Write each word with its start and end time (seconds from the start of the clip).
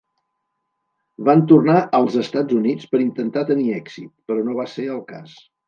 Van 1.27 1.43
tornar 1.51 1.75
als 1.99 2.17
Estats 2.23 2.57
Units 2.63 2.89
per 2.95 3.03
intentar 3.05 3.47
tenir 3.53 3.69
èxit, 3.83 4.11
però 4.27 4.49
no 4.51 4.59
va 4.65 4.69
ser 4.77 4.91
el 4.99 5.07
cas. 5.17 5.41